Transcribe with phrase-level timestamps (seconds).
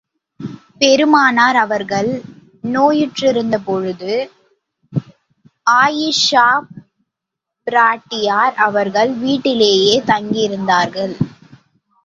[0.77, 2.21] பெருமானார் அவர்கள்
[2.63, 4.31] நோயுற்றிருந்த போது,
[5.69, 6.69] ஆயிஷாப்
[7.67, 11.13] பிராட்டியார் அவர்கள் வீட்டிலேயே தங்கியிருந்தார்கள்.